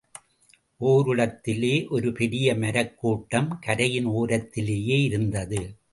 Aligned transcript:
ஓரிடத்திலே 0.81 1.89
ஒரு 1.89 2.11
பெரிய 2.11 2.55
மரக் 2.55 2.97
கூட்டம் 2.97 3.59
கரையின் 3.61 4.07
ஓரத்திலேயே 4.07 5.03
இருந்தது. 5.03 5.75